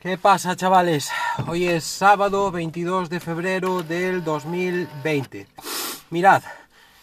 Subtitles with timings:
[0.00, 1.10] ¿Qué pasa chavales?
[1.48, 5.48] Hoy es sábado 22 de febrero del 2020.
[6.10, 6.44] Mirad,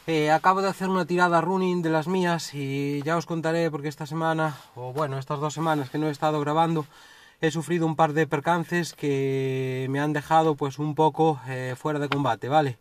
[0.08, 3.90] eh, acabo de hacer una tirada running de las mías y ya os contaré porque
[3.90, 6.86] esta semana, o bueno, estas dos semanas que no he estado grabando,
[7.42, 12.00] he sufrido un par de percances que me han dejado pues un poco eh, fuera
[12.00, 12.78] de combate, ¿vale?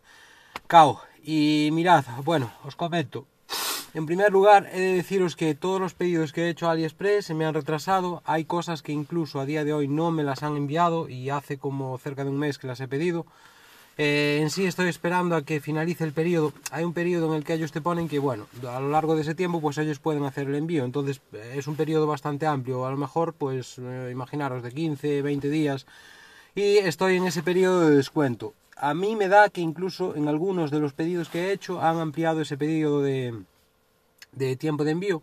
[0.67, 1.01] Cao.
[1.23, 3.27] Y mirad, bueno, os comento,
[3.95, 7.27] en primer lugar, he de deciros que todos los pedidos que he hecho a AliExpress
[7.27, 8.21] se me han retrasado.
[8.25, 11.57] Hay cosas que incluso a día de hoy no me las han enviado y hace
[11.57, 13.25] como cerca de un mes que las he pedido.
[13.97, 16.51] Eh, en sí estoy esperando a que finalice el periodo.
[16.71, 19.21] Hay un periodo en el que ellos te ponen que, bueno, a lo largo de
[19.21, 20.83] ese tiempo, pues ellos pueden hacer el envío.
[20.83, 22.85] Entonces eh, es un periodo bastante amplio.
[22.85, 25.85] A lo mejor, pues eh, imaginaros, de 15, 20 días.
[26.53, 28.55] Y estoy en ese periodo de descuento.
[28.75, 31.97] A mí me da que incluso en algunos de los pedidos que he hecho han
[31.97, 33.33] ampliado ese periodo de
[34.35, 35.21] de tiempo de envío.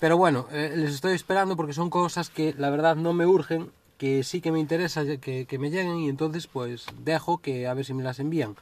[0.00, 3.70] Pero bueno, eh, les estoy esperando porque son cosas que la verdad no me urgen,
[3.98, 7.84] que sí que me interesa que, me lleguen y entonces pues dejo que a ver
[7.84, 8.56] si me las envían.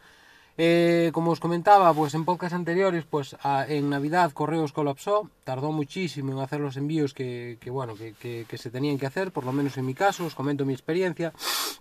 [0.60, 3.36] Eh, como os comentaba, pues en podcast anteriores, pues
[3.68, 8.68] en Navidad Correos colapsó, tardó muchísimo en hacer los envíos que, bueno, que, que, se
[8.68, 11.32] tenían que hacer, por lo menos en mi caso, os comento mi experiencia.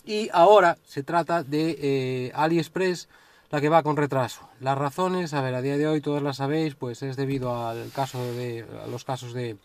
[0.06, 3.10] Y ahora se trata de eh, AliExpress,
[3.50, 4.50] la que va con retraso.
[4.60, 7.92] Las razones, a ver, a día de hoy todas las sabéis, pues es debido al
[7.92, 9.58] caso de a los casos de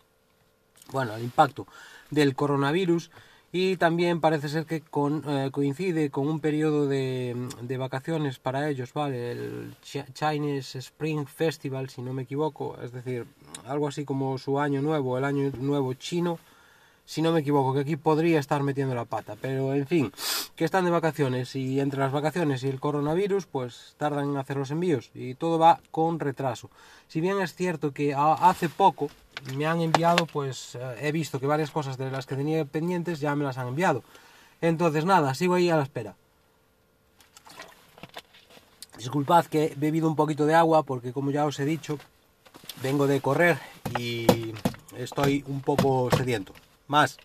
[0.91, 1.67] bueno, al impacto
[2.11, 3.09] del coronavirus
[3.51, 8.67] y también parece ser que con, eh, coincide con un periodo de, de, vacaciones para
[8.67, 9.31] ellos, ¿vale?
[9.31, 13.27] El Chinese Spring Festival, si no me equivoco, es decir,
[13.67, 16.39] algo así como su año nuevo, el año nuevo chino,
[17.05, 20.11] si no me equivoco, que aquí podría estar metiendo la pata, pero en fin,
[20.55, 24.57] que están de vacaciones y entre las vacaciones y el coronavirus, pues tardan en hacer
[24.57, 26.69] los envíos y todo va con retraso.
[27.07, 29.09] Si bien es cierto que hace poco
[29.55, 33.19] me han enviado, pues eh, he visto que varias cosas de las que tenía pendientes
[33.19, 34.03] ya me las han enviado.
[34.61, 36.15] Entonces nada, sigo ahí a la espera.
[38.97, 41.97] Disculpad que he bebido un poquito de agua porque como ya os he dicho,
[42.81, 43.57] vengo de correr
[43.99, 44.53] y
[44.95, 46.53] estoy un poco sediento.
[46.87, 47.17] Más,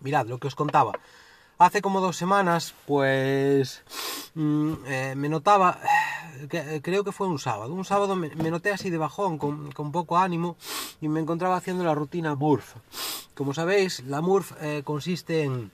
[0.00, 0.92] mirad lo que os contaba.
[1.58, 3.82] Hace como dos semanas, pues
[4.34, 5.78] mmm, eh, me notaba,
[6.50, 9.70] que, creo que fue un sábado, un sábado me, me noté así de bajón, con,
[9.70, 10.56] con, poco ánimo,
[11.00, 12.74] y me encontraba haciendo la rutina MURF.
[13.34, 15.70] Como sabéis, la MURF eh, consiste en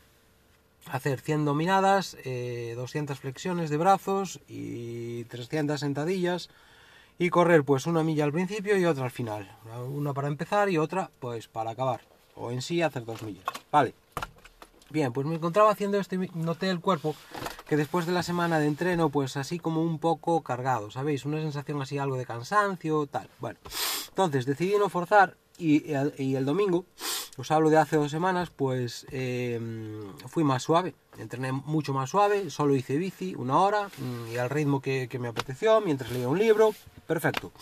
[0.90, 6.50] hacer 100 dominadas, eh, 200 flexiones de brazos y 300 sentadillas,
[7.18, 9.50] y correr pues una milla al principio y otra al final.
[9.88, 12.00] Una para empezar y otra pues para acabar
[12.40, 13.44] o en sí hacer dos millas.
[13.70, 13.94] Vale.
[14.90, 17.14] Bien, pues me encontraba haciendo esto noté el cuerpo
[17.68, 21.24] que después de la semana de entreno, pues así como un poco cargado, ¿sabéis?
[21.24, 23.28] Una sensación así algo de cansancio, tal.
[23.38, 23.60] Bueno,
[24.08, 25.84] entonces decidí no forzar y,
[26.18, 26.84] y el domingo,
[27.36, 29.60] os hablo de hace dos semanas, pues eh,
[30.26, 34.50] fui más suave, entrené mucho más suave, solo hice bici una hora mm, y al
[34.50, 36.74] ritmo que, que me apeteció, mientras leía un libro,
[37.06, 37.52] perfecto.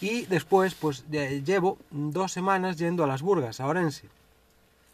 [0.00, 4.08] Y después, pues llevo dos semanas yendo a las burgas, a Orense.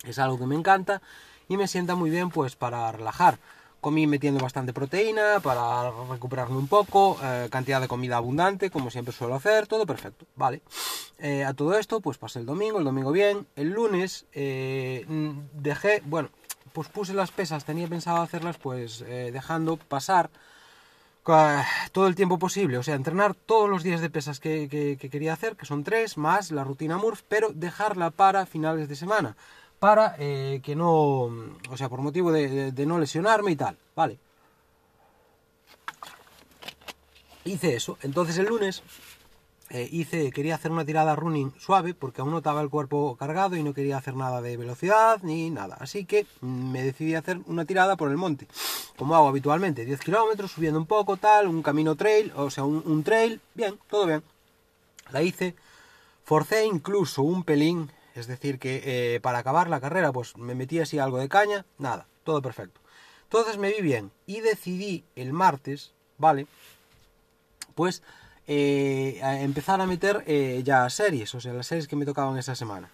[0.05, 1.03] Es algo que me encanta
[1.49, 3.39] y me sienta muy bien pues para relajar.
[3.81, 9.15] Comí metiendo bastante proteína para recuperarme un poco, eh, cantidad de comida abundante, como siempre
[9.15, 10.63] suelo hacer, todo perfecto, vale.
[11.21, 13.47] Eh, a todo esto, pues pasé el domingo, el domingo bien.
[13.55, 15.07] El lunes eh,
[15.53, 16.31] dejé, bueno,
[16.73, 20.31] pues puse las pesas, tenía pensado hacerlas pues dejando pasar
[21.93, 25.11] todo el tiempo posible, o sea, entrenar todos los días de pesas que, que, que
[25.11, 29.37] quería hacer, que son tres, más la rutina MURF, pero dejarla para finales de semana
[29.79, 31.31] para eh, que no,
[31.71, 34.19] o sea, por motivo de, no lesionarme y tal, ¿vale?
[37.45, 38.83] Hice eso, entonces el lunes
[39.71, 43.63] eh, hice, quería hacer una tirada running suave porque aún notaba el cuerpo cargado y
[43.63, 47.65] no quería hacer nada de velocidad ni nada, así que me decidí a hacer una
[47.65, 48.49] tirada por el monte,
[48.97, 52.83] como hago habitualmente, 10 kilómetros, subiendo un poco, tal, un camino trail, o sea, un,
[52.85, 54.23] un trail, bien, todo bien,
[55.11, 55.55] la hice,
[56.25, 60.81] forcé incluso un pelín es decir, que eh, para acabar la carrera, pues me metí
[60.81, 62.81] así algo de caña, nada, todo perfecto.
[63.25, 66.47] Entonces me vi bien y decidí el martes, ¿vale?
[67.75, 68.03] Pues
[68.47, 72.55] eh, empezar a meter eh, ya series, o sea, las series que me tocaban esa
[72.55, 72.91] semana.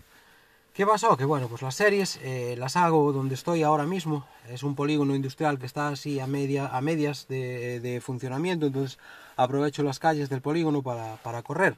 [0.74, 1.16] ¿Qué pasó?
[1.16, 2.18] Que bueno, pues las series
[2.58, 4.26] las hago donde estoy ahora mismo.
[4.48, 8.98] Es un polígono industrial que está así a, media, a medias de, de funcionamiento, entonces
[9.36, 11.76] aprovecho las calles del polígono para, para correr.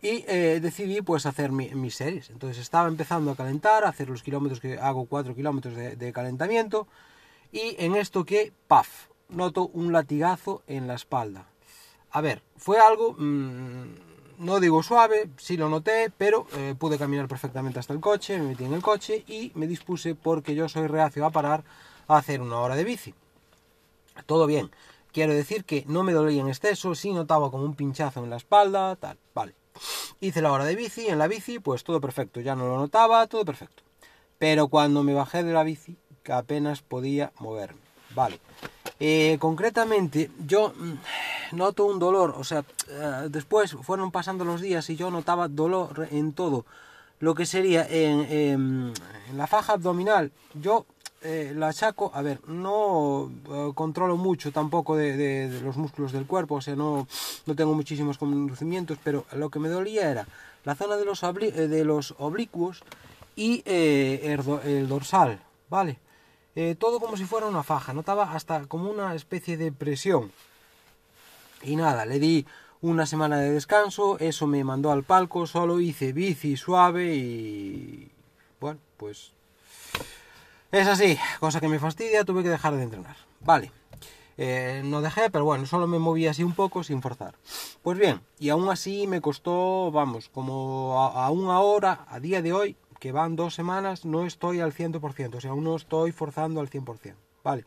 [0.00, 2.30] Y eh, decidí pues hacer mi, mis series.
[2.30, 6.86] Entonces estaba empezando a calentar, a hacer los kilómetros que hago 4 kilómetros de, calentamiento.
[7.52, 11.48] Y en esto que, paf, noto un latigazo en la espalda.
[12.10, 13.14] A ver, fue algo...
[13.18, 14.08] Mmm,
[14.38, 18.48] no digo suave, sí lo noté, pero eh, pude caminar perfectamente hasta el coche, me
[18.48, 21.64] metí en el coche y me dispuse porque yo soy reacio a parar
[22.06, 23.14] a hacer una hora de bici.
[24.26, 24.70] Todo bien.
[25.12, 28.36] Quiero decir que no me dolía en exceso, sí notaba como un pinchazo en la
[28.36, 29.54] espalda, tal, vale.
[30.20, 33.26] Hice la hora de bici, en la bici, pues todo perfecto, ya no lo notaba,
[33.26, 33.82] todo perfecto.
[34.38, 37.80] Pero cuando me bajé de la bici, que apenas podía moverme,
[38.14, 38.40] vale.
[39.00, 44.90] Eh, concretamente, yo mm, noto un dolor, o sea, eh, después fueron pasando los días
[44.90, 46.64] y yo notaba dolor en todo
[47.20, 48.94] lo que sería en, en,
[49.36, 50.32] la faja abdominal.
[50.54, 50.86] Yo
[51.22, 56.56] eh, la achaco, a ver, no eh, controlo mucho tampoco de, los músculos del cuerpo,
[56.56, 57.06] o sea, no,
[57.46, 60.26] no tengo muchísimos conocimientos, pero lo que me dolía era
[60.64, 62.82] la zona de los, de los oblicuos
[63.36, 65.98] y el, el dorsal, ¿vale?
[66.58, 70.32] eh, todo como si fuera una faja, notaba hasta como una especie de presión.
[71.62, 72.46] Y nada, le di
[72.80, 78.10] una semana de descanso, eso me mandó al palco, solo hice bici suave y...
[78.58, 79.37] Bueno, pues...
[80.70, 83.16] Es así, cosa que me fastidia, tuve que dejar de entrenar.
[83.40, 83.72] Vale,
[84.36, 87.34] eh, no dejé, pero bueno, solo me moví así un poco sin forzar.
[87.80, 92.42] Pues bien, y aún así me costó, vamos, como a, a una hora, a día
[92.42, 96.12] de hoy, que van dos semanas, no estoy al 100%, o sea, aún no estoy
[96.12, 97.64] forzando al 100%, ¿vale?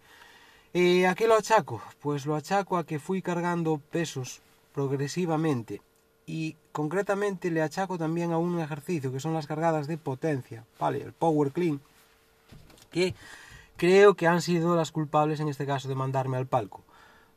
[0.74, 1.82] Eh, ¿A qué lo achaco?
[2.02, 4.42] Pues lo achaco a que fui cargando pesos
[4.74, 5.82] progresivamente
[6.28, 11.02] y concretamente le achaco también a un ejercicio que son las cargadas de potencia, ¿vale?
[11.02, 11.82] El Power Clean,
[12.92, 13.16] que
[13.78, 16.84] creo que han sido las culpables en este caso de mandarme al palco.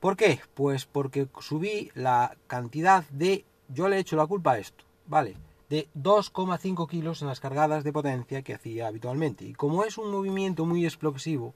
[0.00, 0.40] ¿Por qué?
[0.52, 3.46] Pues porque subí la cantidad de...
[3.68, 5.36] Yo le he hecho la culpa a esto, ¿vale?
[5.68, 9.44] de 2,5 kilos en las cargadas de potencia que hacía habitualmente.
[9.44, 11.54] Y como es un movimiento muy explosivo,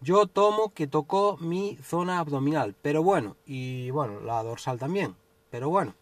[0.00, 5.16] yo tomo que tocó mi zona abdominal, pero bueno, y bueno, la dorsal también,
[5.50, 5.94] pero bueno,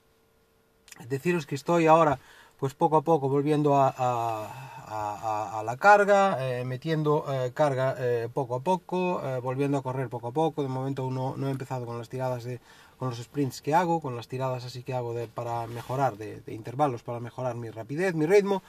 [1.09, 2.19] deciros que estoy ahora
[2.59, 8.61] pues poco a poco volviendo a, la carga, eh, metiendo eh, carga eh, poco a
[8.61, 12.09] poco, volviendo a correr poco a poco, de momento no, no he empezado con las
[12.09, 12.61] tiradas de,
[12.99, 16.41] con los sprints que hago, con las tiradas así que hago de, para mejorar, de,
[16.41, 18.63] de, intervalos para mejorar mi rapidez, mi ritmo.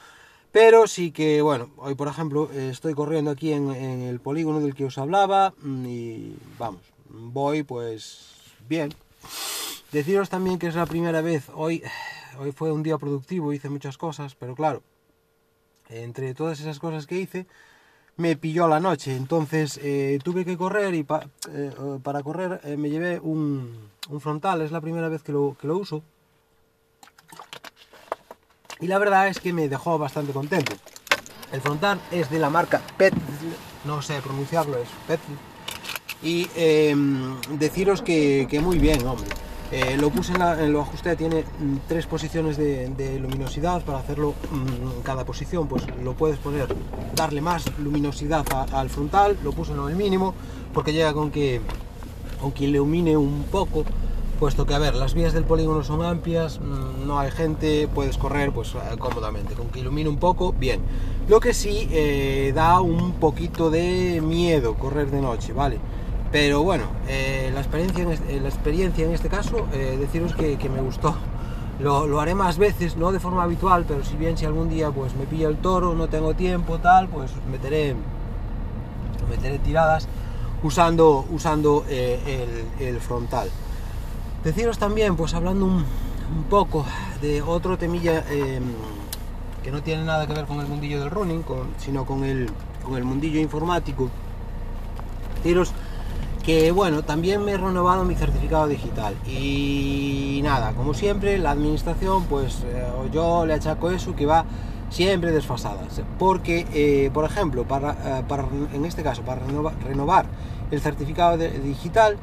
[0.52, 4.74] Pero sí que, bueno, hoy por ejemplo estoy corriendo aquí en, en el polígono del
[4.74, 6.80] que os hablaba mm, y vamos,
[7.10, 8.36] voy pues
[8.68, 8.94] bien.
[9.92, 11.82] Deciros también que es la primera vez, hoy,
[12.38, 14.82] hoy fue un día productivo, hice muchas cosas, pero claro,
[15.88, 17.46] entre todas esas cosas que hice,
[18.16, 21.06] me pilló la noche, entonces eh, tuve que correr y
[21.52, 21.72] eh,
[22.02, 26.02] para correr eh, me llevé un, un, frontal, es la primera vez que lo, uso.
[28.80, 30.74] Y la verdad es que me dejó bastante contento.
[31.52, 33.14] El frontal es de la marca Pet,
[33.84, 35.20] no sé pronunciarlo, es Pet.
[36.22, 39.45] Y em, deciros que muy bien, hombre.
[39.72, 43.82] Eh, lo puse en, la, en, lo ajusté, tiene mm, tres posiciones de, luminosidad.
[43.82, 46.68] Para hacerlo en mm, cada posición, pues lo puedes poner,
[47.14, 49.36] darle más luminosidad al frontal.
[49.42, 50.34] Lo puse en el mínimo
[50.72, 51.60] porque llega con que,
[52.40, 53.84] con que ilumine un poco.
[54.38, 58.18] Puesto que, a ver, las vías del polígono son amplias, mm, no hay gente, puedes
[58.18, 59.54] correr pues eh, cómodamente.
[59.54, 60.80] Con que ilumine un poco, bien.
[61.28, 65.78] Lo que sí eh, da un poquito de miedo correr de noche, ¿vale?
[66.38, 70.68] Pero bueno, eh, la, experiencia en este, la experiencia en este caso, eh, deciros que,
[70.68, 71.16] me gustó.
[71.80, 74.90] Lo, lo, haré más veces, no de forma habitual, pero si bien si algún día
[74.90, 77.96] pues me pilla el toro, no tengo tiempo, tal, pues meteré,
[79.30, 80.08] meteré tiradas
[80.62, 83.48] usando, usando el, frontal.
[84.44, 85.86] Deciros también, pues hablando un,
[86.50, 86.84] poco
[87.22, 88.62] de otro temilla em,
[89.64, 91.42] que no tiene nada que ver con el mundillo del running,
[91.78, 92.50] sino con el,
[92.84, 94.10] con el mundillo informático.
[95.36, 95.72] Deciros
[96.46, 102.22] que bueno, también me he renovado mi certificado digital y nada, como siempre, la administración,
[102.26, 104.44] pues eh, yo le achaco eso que va
[104.88, 105.82] siempre desfasada,
[106.20, 110.26] porque, eh, por ejemplo, para, eh, para, en este caso, para renovar, renovar
[110.70, 112.16] el certificado de, digital,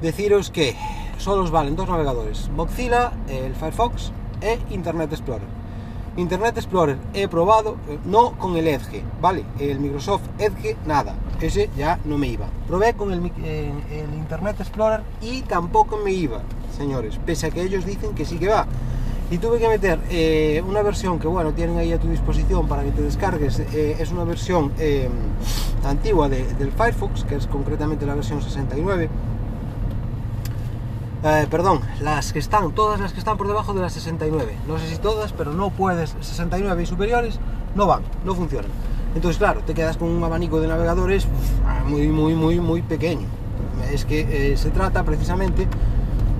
[0.00, 0.74] deciros que
[1.18, 5.60] solo os valen dos navegadores, Mozilla, el Firefox e Internet Explorer.
[6.16, 7.76] Internet Explorer he probado,
[8.06, 9.44] no con el Edge, ¿vale?
[9.58, 12.46] El Microsoft Edge, nada, ese ya no me iba.
[12.66, 16.42] Probé con el, eh, el, Internet Explorer y tampoco me iba,
[16.76, 18.66] señores, pese a que ellos dicen que sí que va.
[19.30, 22.82] Y tuve que meter eh, una versión que, bueno, tienen ahí a tu disposición para
[22.82, 23.60] que te descargues.
[23.60, 24.72] Eh, es una versión
[25.84, 29.08] antigua de, del Firefox, que es concretamente la versión 69
[31.22, 34.56] eh, perdón, las que están, todas las que están por debajo de las 69.
[34.66, 37.38] No sé si todas, pero no puedes, 69 y superiores
[37.74, 38.70] no van, no funcionan.
[39.14, 41.26] Entonces, claro, te quedas con un abanico de navegadores
[41.86, 43.26] muy, muy, muy, muy pequeño.
[43.92, 45.66] Es que eh, se trata precisamente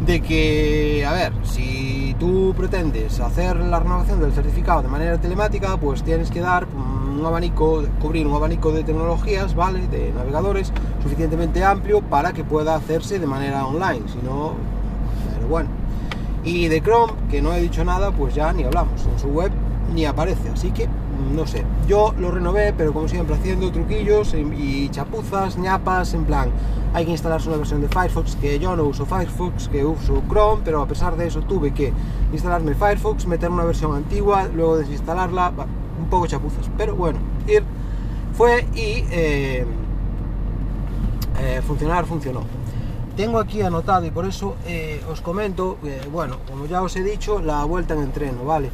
[0.07, 5.77] de que, a ver, si tú pretendes hacer la renovación del certificado de manera telemática,
[5.77, 9.87] pues tienes que dar un abanico, cubrir un abanico de tecnologías, ¿vale?
[9.89, 10.73] De navegadores
[11.03, 14.55] suficientemente amplio para que pueda hacerse de manera online, si no,
[15.35, 15.69] pero bueno.
[16.45, 19.51] Y de Chrome, que no he dicho nada, pues ya ni hablamos, en su web
[19.95, 20.89] ni aparece, así que
[21.35, 21.65] no sé.
[21.87, 26.51] Yo lo renové, pero como siempre haciendo truquillos y chapuzas, ñapas, en plan,
[26.93, 30.63] hay que instalarse una versión de Firefox, que yo no uso Firefox, que uso Chrome,
[30.65, 31.93] pero a pesar de eso tuve que
[32.33, 35.53] instalarme Firefox, meter una versión antigua, luego desinstalarla,
[36.01, 37.63] un poco chapuzas, pero bueno, ir
[38.35, 39.67] fue y eh,
[41.41, 42.43] eh, funcionar funcionó.
[43.17, 45.77] Tengo aquí anotado y por eso eh, os comento,
[46.11, 48.71] bueno, como ya os he dicho, la vuelta en entreno, ¿vale?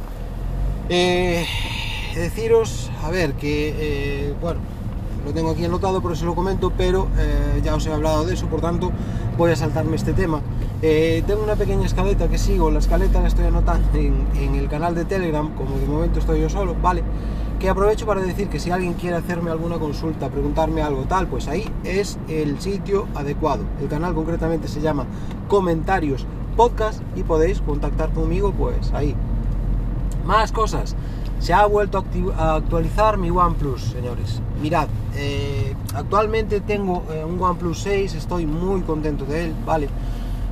[0.89, 4.59] Deciros, a ver, que, bueno,
[5.27, 8.33] lo tengo aquí anotado, por eso lo comento, pero eh, ya os he hablado de
[8.33, 8.93] eso, por tanto
[9.37, 10.39] voy a saltarme este tema.
[10.81, 14.95] Eh, tengo una pequeña escaleta que sigo, la escaleta la estoy anotando en, el canal
[14.95, 17.03] de Telegram, como de momento estoy yo solo, ¿vale?
[17.59, 21.49] Que aprovecho para decir que si alguien quiere hacerme alguna consulta, preguntarme algo tal, pues
[21.49, 23.65] ahí es el sitio adecuado.
[23.81, 25.05] El canal concretamente se llama
[25.49, 26.25] Comentarios
[26.55, 29.13] Podcast y podéis contactar conmigo pues ahí.
[30.27, 30.93] Más cosas.
[31.39, 32.03] Se ha vuelto
[32.37, 34.41] a actualizar mi OnePlus, señores.
[34.61, 39.87] Mirad, eh, actualmente tengo eh, un OnePlus 6, estoy muy contento de él, ¿vale?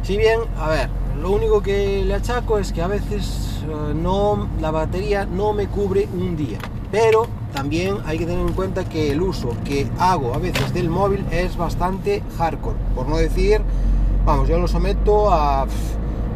[0.01, 0.89] Si bien, a ver,
[1.21, 5.67] lo único que le achaco es que a veces eh, no, la batería no me
[5.67, 6.57] cubre un día.
[6.89, 10.89] Pero también hay que tener en cuenta que el uso que hago a veces del
[10.89, 12.77] móvil es bastante hardcore.
[12.95, 13.59] Por no decir,
[14.23, 15.65] vamos, yo lo someto a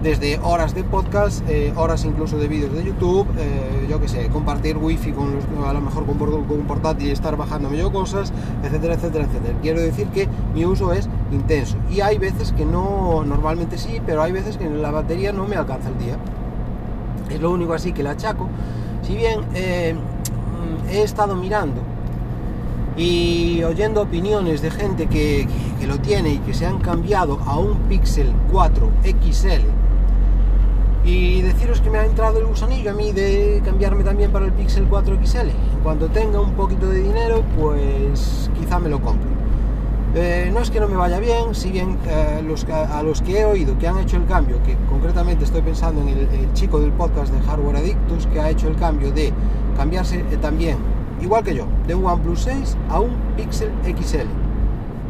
[0.02, 4.30] desde horas de podcast, eh, horas incluso de vídeos de YouTube, eh, yo que sé,
[4.30, 8.32] compartir wifi con los, a lo mejor con, un portátil y estar bajándome yo cosas,
[8.64, 9.58] etcétera, etcétera, etcétera.
[9.62, 14.24] Quiero decir que mi uso es intenso y hay veces que no, normalmente sí, pero
[14.24, 16.18] hay veces que la batería no me alcanza el día.
[17.30, 18.48] Es lo único así que la achaco.
[19.02, 19.96] Si bien eh,
[20.92, 21.82] he estado mirando
[22.96, 25.48] y oyendo opiniones de gente que,
[25.80, 29.79] que, lo tiene y que se han cambiado a un Pixel 4 XL
[31.04, 34.54] y deciros que me ha entrado el gusanillo a mí de cambiarme también para el
[34.54, 35.38] Pixel 4 XL.
[35.38, 39.30] En cuanto tenga un poquito de dinero, pues quizá me lo compre.
[40.16, 43.40] Eh, no es que no me vaya bien, si bien eh, los, a los que
[43.40, 46.92] he oído que han hecho el cambio, que concretamente estoy pensando en el, chico del
[46.92, 49.32] podcast de Hardware Addictus, que ha hecho el cambio de
[49.78, 50.78] cambiarse eh, también,
[51.22, 54.39] igual que yo, de un OnePlus 6 a un Pixel XL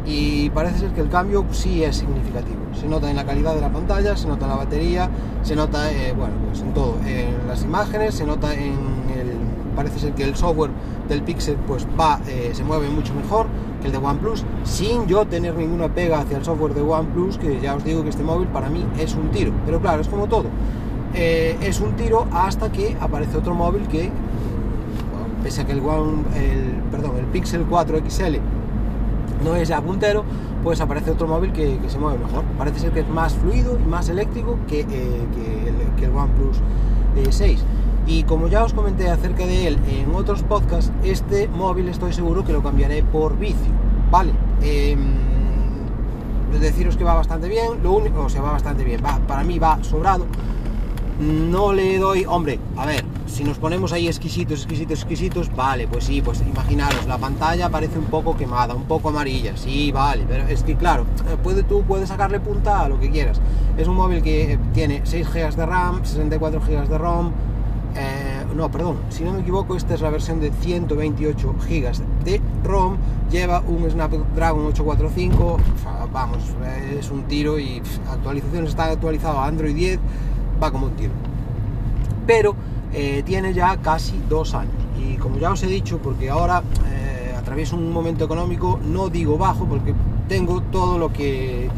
[0.06, 2.60] y parece ser que el cambio sí es significativo.
[2.74, 5.10] Se nota en la calidad de la pantalla, se nota en la batería,
[5.44, 8.74] se nota eh, bueno, pues en todo, en las imágenes, se nota en
[9.16, 9.34] el,
[9.76, 10.72] parece ser que el software
[11.08, 13.48] del Pixel pues va, eh, se mueve mucho mejor
[13.82, 17.60] que el de OnePlus, sin yo tener ninguna pega hacia el software de OnePlus, que
[17.62, 20.28] ya os digo que este móvil para mí es un tiro, pero claro, es como
[20.28, 20.46] todo,
[21.14, 24.12] eh, es un tiro hasta que aparece otro móvil que,
[25.44, 28.59] pese a que el, One, el, perdón, el Pixel 4 XL
[29.44, 30.24] no es ya puntero,
[30.64, 32.44] pues aparece otro móvil que, se mueve mejor.
[32.58, 34.86] Parece ser que es más fluido y más eléctrico que, eh,
[36.02, 36.58] el, OnePlus
[37.30, 37.60] 6.
[37.60, 37.64] Eh,
[38.08, 42.44] y como ya os comenté acerca de él en otros podcasts, este móvil estoy seguro
[42.44, 43.72] que lo cambiaré por vicio.
[44.10, 44.32] Vale.
[44.62, 44.98] Eh,
[46.60, 49.60] deciros que va bastante bien, lo único, o sea, va bastante bien, va, para mí
[49.60, 50.26] va sobrado.
[51.20, 56.06] No le doy, hombre, a ver, si nos ponemos ahí exquisitos, exquisitos, exquisitos, vale, pues
[56.06, 60.48] sí, pues imaginaros, la pantalla parece un poco quemada, un poco amarilla, sí, vale, pero
[60.48, 63.40] es que claro, eh, puede, tú puedes sacarle punta a lo que quieras.
[63.78, 67.32] Es un móvil que eh, tiene 6 GB de RAM, 64 GB de ROM,
[67.96, 72.42] eh, no, perdón, si no me equivoco, esta es la versión de 128 GB de
[72.64, 72.98] ROM,
[73.32, 75.58] lleva un Snapdragon 845,
[76.12, 76.40] vamos,
[76.98, 80.00] es un tiro y actualizaciones, está actualizado a Android 10,
[80.62, 81.12] va como un tiro.
[82.28, 82.56] Pero
[82.94, 84.74] eh, tiene ya casi dos años.
[84.98, 89.38] Y como ya os he dicho, porque ahora eh, atravieso un momento económico, no digo
[89.38, 89.94] bajo, porque
[90.28, 91.70] tengo todo lo que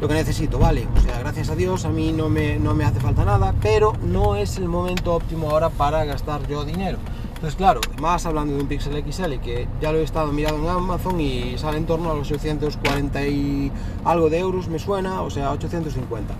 [0.00, 0.88] lo que necesito, ¿vale?
[0.96, 3.92] O sea, gracias a Dios a mí no me, no me hace falta nada, pero
[4.02, 6.96] no es el momento óptimo ahora para gastar yo dinero.
[7.34, 10.68] Entonces, claro, más hablando de un Pixel XL, que ya lo he estado mirando en
[10.74, 13.70] Amazon y sale en torno a los 840 y
[14.04, 16.34] algo de euros, me suena, o sea, 850.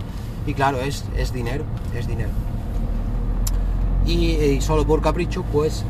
[0.47, 1.63] Y claro, es, es dinero,
[1.95, 2.31] es dinero
[4.05, 5.83] y, solo por capricho, pues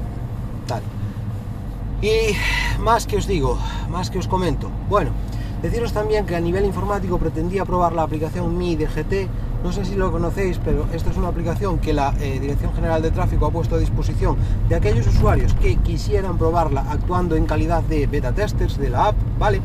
[0.68, 0.82] tal.
[2.02, 2.36] Y
[2.80, 3.58] más que os digo,
[3.90, 4.70] más que os comento.
[4.90, 5.12] Bueno,
[5.62, 9.30] deciros también que a nivel informático pretendía probar la aplicación Mi DGT.
[9.64, 13.02] No sé si lo conocéis, pero esta es una aplicación que la eh, Dirección General
[13.02, 14.36] de Tráfico ha puesto a disposición
[14.68, 19.16] de aquellos usuarios que quisieran probarla actuando en calidad de beta testers de la app,
[19.38, 19.62] ¿vale?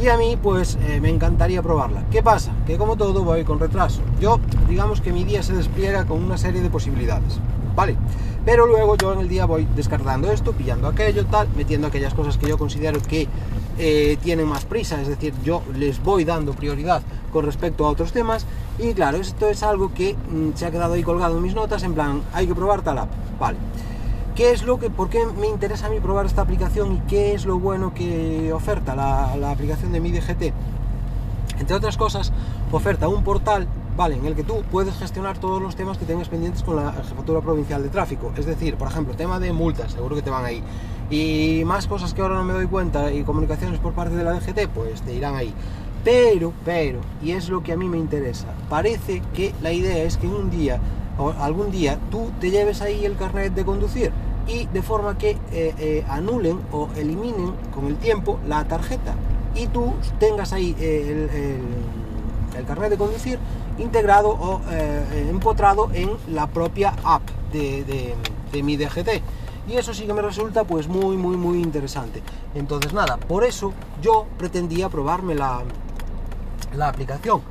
[0.00, 2.04] Y a mí, pues, eh, me encantaría probarla.
[2.10, 2.52] ¿Qué pasa?
[2.66, 4.02] Que como todo voy con retraso.
[4.20, 7.40] Yo, digamos que mi día se despliega con una serie de posibilidades.
[7.74, 7.96] ¿Vale?
[8.44, 12.36] Pero luego yo en el día voy descartando esto, pillando aquello, tal, metiendo aquellas cosas
[12.36, 13.26] que yo considero que
[13.78, 17.02] eh, tienen más prisa, es decir, yo les voy dando prioridad
[17.32, 18.46] con respecto a otros temas
[18.78, 21.82] y claro, esto es algo que mm, se ha quedado ahí colgado en mis notas
[21.82, 23.08] en plan, hay que probar tal app,
[23.40, 23.56] vale.
[24.36, 27.34] ¿Qué es lo que, por qué me interesa a mí probar esta aplicación y qué
[27.34, 30.52] es lo bueno que oferta la, la aplicación de mi DGT?
[31.60, 32.32] Entre otras cosas,
[32.72, 34.16] oferta un portal ¿vale?
[34.16, 37.40] En el que tú puedes gestionar todos los temas que tengas pendientes con la Jefatura
[37.40, 38.32] Provincial de Tráfico.
[38.36, 40.62] Es decir, por ejemplo, tema de multas, seguro que te van ahí.
[41.10, 44.32] Y más cosas que ahora no me doy cuenta y comunicaciones por parte de la
[44.32, 45.54] DGT, pues te irán ahí.
[46.04, 50.18] Pero, pero, y es lo que a mí me interesa, parece que la idea es
[50.18, 50.78] que un día
[51.16, 54.12] o algún día tú te lleves ahí el carnet de conducir
[54.46, 59.14] y de forma que eh, eh, anulen o eliminen con el tiempo la tarjeta
[59.54, 61.30] y tú tengas ahí el,
[62.58, 63.38] el, carnet de conducir
[63.78, 69.08] integrado o eh, empotrado en la propia app de, de, mi DGT
[69.68, 72.22] y eso sí que me resulta pues muy muy muy interesante.
[72.54, 75.62] Entonces nada por eso yo pretendía probarme la,
[76.76, 77.42] la aplicación.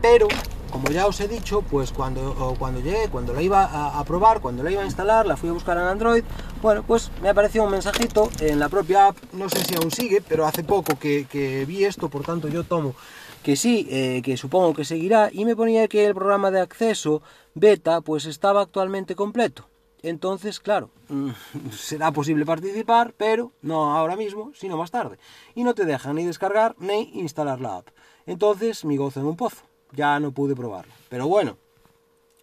[0.00, 0.28] Pero
[0.70, 3.64] como ya os he dicho, pues cuando, cuando llegué, cuando la iba
[3.98, 6.22] a, probar, cuando la iba a instalar, la fui a buscar en Android,
[6.62, 10.20] bueno, pues me apareció un mensajito en la propia app, no sé si aún sigue,
[10.20, 12.94] pero hace poco que, vi esto, por tanto yo tomo
[13.42, 17.22] que sí, eh, que supongo que seguirá, y me ponía que el programa de acceso
[17.54, 19.66] beta pues estaba actualmente completo.
[20.02, 20.90] Entonces, claro,
[21.72, 25.18] será posible participar, pero no ahora mismo, sino más tarde.
[25.54, 27.88] Y no te dejan ni descargar ni instalar la app.
[28.26, 30.92] Entonces, mi gozo en un pozo ya no pude probarlo.
[31.08, 31.56] Pero bueno,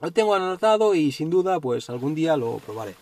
[0.01, 2.95] lo tengo anotado y sin duda pues algún día lo probaré.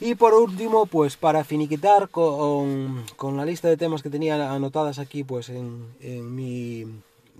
[0.00, 4.98] Y por último, pues para finiquitar con, con la lista de temas que tenía anotadas
[4.98, 6.86] aquí pues en, en, mi,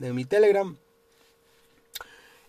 [0.03, 0.77] en mi Telegram,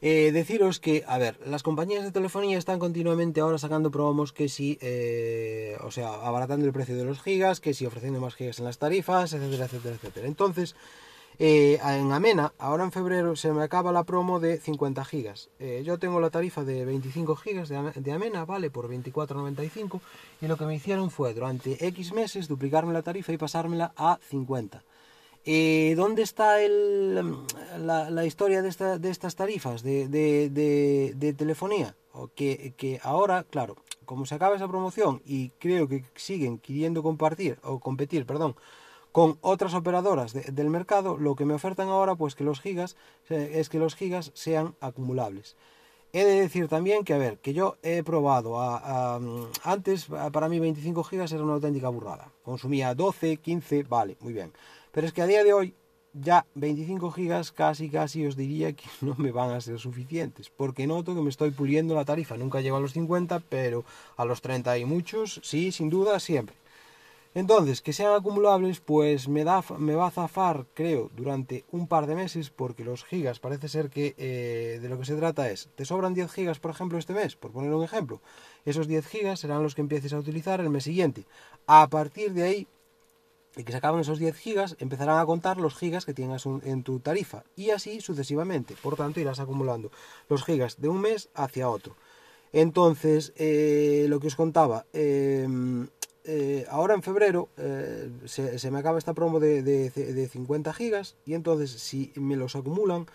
[0.06, 4.50] eh, deciros que, a ver, las compañías de telefonía están continuamente ahora sacando promos que
[4.50, 8.60] si, eh, o sea, abaratando el precio de los gigas, que si ofreciendo más gigas
[8.60, 10.28] en las tarifas, etcétera, etcétera, etcétera.
[10.28, 10.76] Entonces,
[11.40, 15.50] eh, en Amena, ahora en febrero, se me acaba la promo de 50 gigas.
[15.86, 18.70] Yo tengo la tarifa de 25 gigas de, Amena, ¿vale?
[18.70, 20.02] Por 24,95.
[20.42, 24.20] Y lo que me hicieron fue, durante X meses, duplicarme la tarifa y pasármela a
[24.30, 24.84] 50.
[25.46, 27.16] Eh, ¿Dónde está el,
[27.86, 31.96] la, historia de, estas tarifas de, telefonía?
[32.36, 33.76] Que, que ahora, claro,
[34.06, 38.56] como se acaba esa promoción y creo que siguen queriendo compartir, o competir, perdón,
[39.12, 42.96] con otras operadoras del mercado, lo que me ofertan ahora pues que los gigas
[43.30, 45.56] es que los gigas sean acumulables.
[46.14, 48.60] He de decir también que, a ver, que yo he probado
[49.64, 52.32] antes, para mí 25 gigas era una auténtica burrada.
[52.44, 54.52] Consumía 12, 15, vale, muy bien.
[54.94, 55.74] Pero es que a día de hoy
[56.14, 60.88] ya 25 gigas casi casi os diría que no me van a ser suficientes, porque
[60.88, 62.38] noto que me estoy puliendo la tarifa.
[62.38, 63.84] Nunca llego a los 50, pero
[64.16, 66.56] a los 30 y muchos, sí, sin duda, siempre.
[67.36, 72.06] Entonces, que sean acumulables, pues me, da, me va a zafar, creo, durante un par
[72.06, 75.70] de meses, porque los gigas parece ser que eh, de lo que se trata es,
[75.74, 78.22] te sobran 10 gigas, por ejemplo, este mes, por poner un ejemplo,
[78.66, 81.26] esos 10 gigas serán los que empieces a utilizar el mes siguiente.
[81.66, 82.68] A partir de ahí,
[83.56, 86.84] y que se acaben esos 10 gigas, empezarán a contar los gigas que tengas en
[86.84, 88.76] tu tarifa, y así sucesivamente.
[88.82, 89.92] Por tanto, irás acumulando
[90.30, 91.96] los gigas de un mes hacia otro.
[92.52, 95.88] Entonces, eh, lo que os contaba, em,
[96.26, 101.72] eh, ahora en febrero eh, se, me acaba esta promo de, 50 gigas y entonces
[101.72, 103.08] si me los acumulan,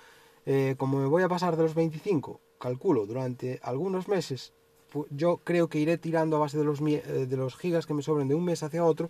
[0.45, 4.53] eh, como me voy a pasar de los 25, calculo, durante algunos meses,
[5.11, 8.29] yo creo que iré tirando a base de los, de los gigas que me sobren
[8.29, 9.09] de un mes hacia otro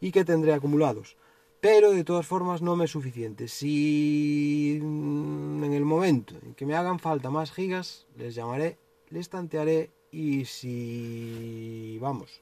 [0.00, 1.16] y que tendré acumulados.
[1.60, 3.48] Pero de todas formas no me es suficiente.
[3.48, 8.78] Si mm, en el momento en que me hagan falta más gigas, les llamaré,
[9.10, 12.40] les tantearé y si vamos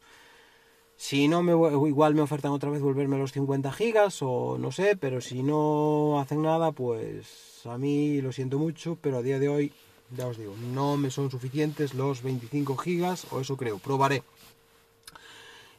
[0.96, 4.96] si no, me, igual me ofertan otra vez volverme los 50 gigas o no sé,
[4.96, 9.48] pero si no hacen nada, pues a mí lo siento mucho, pero a día de
[9.48, 9.72] hoy,
[10.16, 14.22] ya os digo, no me son suficientes los 25 gigas, o eso creo, probaré.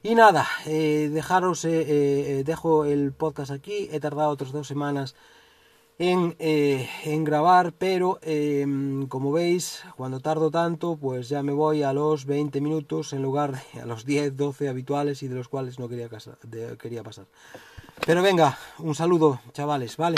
[0.06, 5.16] Y nada, eh, dejaros, eh, eh, dejo el podcast aquí, he tardado otras dos semanas
[5.98, 6.36] en,
[7.24, 12.62] grabar, pero em, como veis, cuando tardo tanto, pues ya me voy a los 20
[12.62, 16.08] minutos en lugar de a los 10, 12 habituales y de los cuales no quería,
[16.78, 17.26] quería pasar.
[18.06, 20.18] Pero venga, un saludo, chavales, ¿vale?